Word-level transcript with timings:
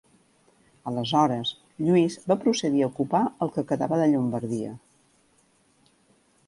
Aleshores, 0.91 1.51
Lluís 1.89 2.15
va 2.31 2.39
procedir 2.47 2.81
a 2.87 2.91
ocupar 2.93 3.23
el 3.47 3.55
que 3.57 3.67
quedava 3.73 4.01
de 4.05 4.11
Llombardia. 4.15 4.73